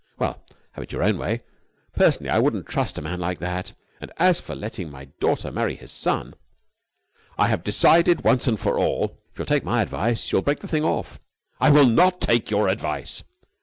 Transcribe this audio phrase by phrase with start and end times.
[0.17, 1.43] "Well, have it your own way.
[1.93, 3.73] Personally, I wouldn't trust a man like that.
[3.99, 6.33] And, as for letting my daughter marry his son...!"
[7.37, 10.61] "I have decided once and for all...." "If you'll take my advice, you will break
[10.61, 11.19] the thing off."
[11.59, 13.21] "I will not take your advice."